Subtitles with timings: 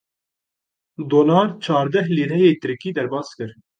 [1.11, 3.51] Dolar çardeh lîreyê Tirkî derbas kir.